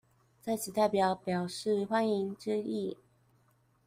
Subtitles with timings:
[0.41, 2.97] 在此代表表示歡迎之意